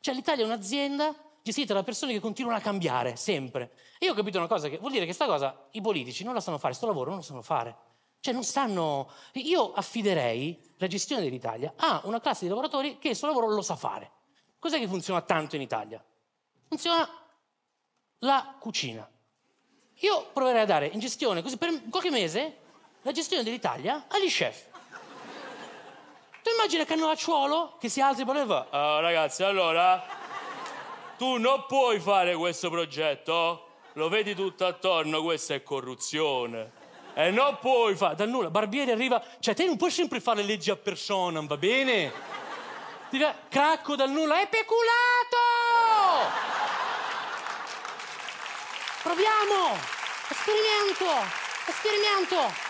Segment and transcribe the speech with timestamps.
[0.00, 3.72] Cioè l'Italia è un'azienda gestita da persone che continuano a cambiare, sempre.
[3.98, 6.34] E io ho capito una cosa, che vuol dire che sta cosa i politici non
[6.34, 7.76] la sanno fare, sto lavoro non lo sanno fare.
[8.20, 9.10] Cioè non stanno...
[9.34, 13.62] Io affiderei la gestione dell'Italia a una classe di lavoratori che il suo lavoro lo
[13.62, 14.10] sa fare.
[14.58, 16.04] Cos'è che funziona tanto in Italia?
[16.66, 17.08] Funziona
[18.18, 19.08] la cucina.
[20.00, 22.58] Io proverei a dare in gestione, così per qualche mese,
[23.02, 24.66] la gestione dell'Italia agli chef.
[26.58, 30.04] Immagina Cannavacciuolo che si alza e e fa "Ah, ragazzi, allora,
[31.16, 36.72] tu non puoi fare questo progetto, lo vedi tutto attorno, questa è corruzione.
[37.14, 38.16] E non puoi fare...
[38.16, 38.50] dal nulla.
[38.50, 42.12] Barbieri arriva, cioè te non puoi sempre fare le leggi a persona, va bene?
[43.08, 45.36] Ti cracco dal nulla, è peculato!
[49.04, 49.76] Proviamo!
[50.28, 51.06] Esperimento!
[51.66, 52.67] Esperimento!